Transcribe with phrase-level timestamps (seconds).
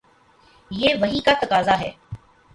[0.71, 1.91] یہ وحی کا تقاضا ہے۔